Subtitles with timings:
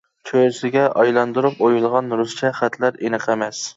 [0.27, 3.63] چۆرىسىگە ئايلاندۇرۇپ ئويۇلغان رۇسچە خەتلەر ئېنىق ئەمەس.